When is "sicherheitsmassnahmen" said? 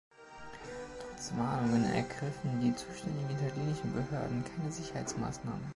4.71-5.61